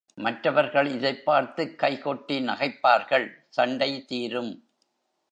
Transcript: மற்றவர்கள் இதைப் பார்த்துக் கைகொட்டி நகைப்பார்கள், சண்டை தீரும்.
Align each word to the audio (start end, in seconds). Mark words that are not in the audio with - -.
மற்றவர்கள் 0.15 0.87
இதைப் 0.87 1.25
பார்த்துக் 1.25 1.79
கைகொட்டி 1.79 2.39
நகைப்பார்கள், 2.41 3.31
சண்டை 3.49 4.05
தீரும். 4.05 4.65